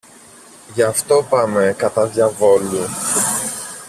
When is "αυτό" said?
0.81-1.25